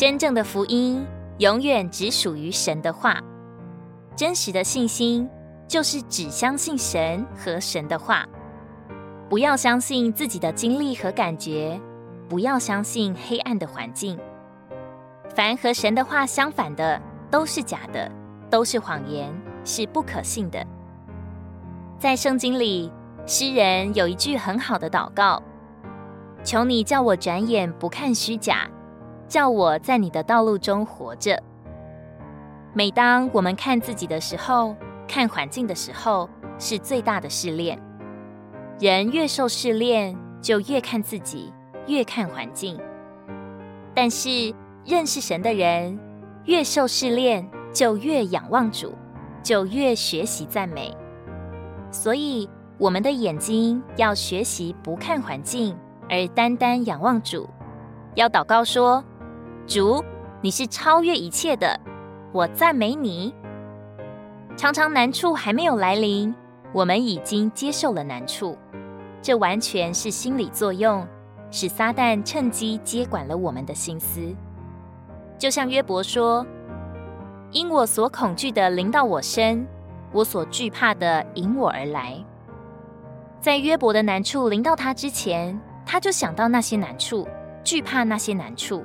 [0.00, 1.06] 真正的福音
[1.40, 3.20] 永远只属于神的话。
[4.16, 5.28] 真实的信心
[5.68, 8.26] 就是只相信神和神的话，
[9.28, 11.78] 不要相信自己的经历和感觉，
[12.30, 14.18] 不要相信黑暗的环境。
[15.36, 16.98] 凡和神的话相反的，
[17.30, 18.10] 都是假的，
[18.48, 19.30] 都是谎言，
[19.66, 20.66] 是不可信的。
[21.98, 22.90] 在圣经里，
[23.26, 25.42] 诗人有一句很好的祷告
[26.42, 28.66] ：“求你叫我转眼不看虚假。”
[29.30, 31.40] 叫我在你的道路中活着。
[32.74, 34.74] 每当我们看自己的时候，
[35.06, 37.80] 看环境的时候，是最大的试炼。
[38.80, 41.52] 人越受试炼，就越看自己，
[41.86, 42.76] 越看环境。
[43.94, 44.52] 但是
[44.84, 45.96] 认识神的人，
[46.46, 48.92] 越受试炼，就越仰望主，
[49.44, 50.92] 就越学习赞美。
[51.92, 57.48] 所以，我们的眼睛要学习不看环境，而单单仰望主。
[58.16, 59.04] 要祷告说。
[59.70, 60.04] 主，
[60.40, 61.78] 你是超越一切的，
[62.32, 63.32] 我赞美你。
[64.56, 66.34] 常常难处还没有来临，
[66.72, 68.58] 我们已经接受了难处，
[69.22, 71.06] 这完全是心理作用，
[71.52, 74.34] 使撒旦趁机接管了我们的心思。
[75.38, 76.44] 就像约伯说
[77.52, 79.64] ：“因我所恐惧的临到我身，
[80.10, 82.16] 我所惧怕的引我而来。”
[83.40, 87.24] 在约伯的难处临到他之前，他就想到那些难处，
[87.62, 88.84] 惧怕那些难处。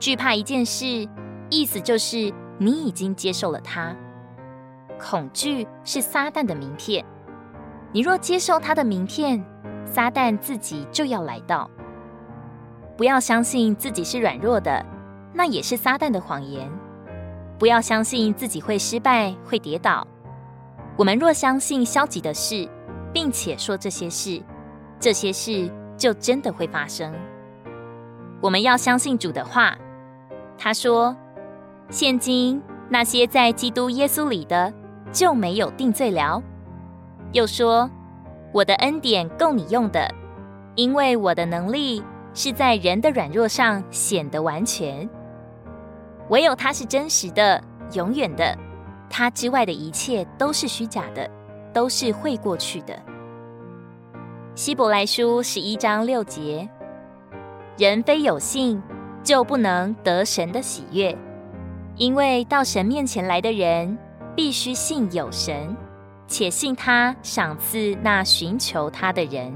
[0.00, 1.06] 惧怕一件事，
[1.50, 3.94] 意思就是你已经接受了它。
[4.98, 7.04] 恐惧是撒旦的名片，
[7.92, 9.44] 你若接受他的名片，
[9.84, 11.70] 撒旦自己就要来到。
[12.96, 14.84] 不要相信自己是软弱的，
[15.34, 16.66] 那也是撒旦的谎言。
[17.58, 20.06] 不要相信自己会失败、会跌倒。
[20.96, 22.66] 我们若相信消极的事，
[23.12, 24.42] 并且说这些事，
[24.98, 27.14] 这些事就真的会发生。
[28.40, 29.76] 我们要相信主的话。
[30.62, 31.16] 他说
[31.88, 32.60] ：“现今
[32.90, 34.70] 那些在基督耶稣里的，
[35.10, 36.42] 就没有定罪了。”
[37.32, 37.90] 又说
[38.52, 40.14] ：“我的恩典够你用的，
[40.74, 42.04] 因为我的能力
[42.34, 45.08] 是在人的软弱上显得完全。
[46.28, 48.54] 唯有他是真实的、永远的，
[49.08, 51.26] 他之外的一切都是虚假的，
[51.72, 52.94] 都是会过去的。”
[54.54, 56.68] 希伯来书十一章六节
[57.78, 58.82] ：“人非有信。”
[59.22, 61.16] 就不能得神的喜悦，
[61.96, 63.96] 因为到神面前来的人，
[64.34, 65.76] 必须信有神，
[66.26, 69.52] 且信他赏赐那寻求他的人。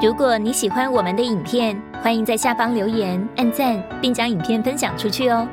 [0.00, 5.46] 如果你喜欢我们的影片，欢迎在下方留言、按赞，并将影片分享出去哦。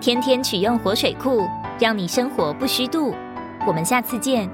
[0.00, 1.46] 天天取用活水库，
[1.78, 3.14] 让你生活不虚度。
[3.64, 4.50] 我们下次见。